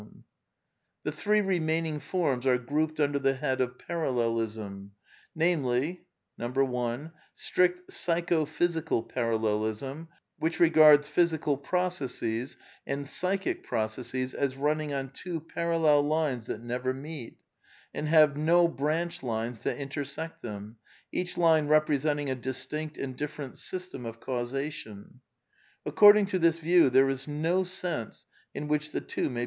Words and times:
^"~" 0.01 0.11
The 1.03 1.11
three 1.11 1.41
remaining 1.41 1.99
forms 1.99 2.47
are 2.47 2.57
grouped 2.57 2.99
under 2.99 3.19
the 3.19 3.35
head 3.35 3.61
of 3.61 3.77
Parallelism: 3.77 4.93
namely 5.35 6.05
1. 6.39 7.11
Strict 7.35 7.93
Psycho 7.93 8.45
physical 8.45 9.03
Parallelism, 9.03 10.07
which 10.39 10.59
regards 10.59 11.07
physical 11.07 11.55
processes 11.55 12.57
and 12.87 13.05
psychic 13.05 13.63
processes 13.63 14.33
as 14.33 14.57
running 14.57 14.91
on 14.91 15.11
two 15.11 15.39
parallel 15.39 16.01
lines 16.01 16.47
that 16.47 16.63
never 16.63 16.95
meet,, 16.95 17.37
and 17.93 18.07
have 18.07 18.35
no 18.35 18.67
branch 18.67 19.21
lines 19.21 19.59
that 19.59 19.77
intersect 19.77 20.41
them, 20.41 20.77
each 21.11 21.37
line 21.37 21.67
represent 21.67 22.19
ing 22.21 22.31
a 22.31 22.35
distinct 22.35 22.97
and 22.97 23.15
different 23.17 23.55
system 23.59 24.07
of 24.07 24.19
causation^^ 24.19 25.17
According 25.85 26.25
to 26.25 26.39
this 26.39 26.57
view 26.57 26.89
there 26.89 27.07
is 27.07 27.27
no 27.27 27.63
sense 27.63 28.25
in 28.55 28.67
whiclTj 28.67 28.91
the 28.93 29.01
two 29.01 29.29
may. 29.29 29.39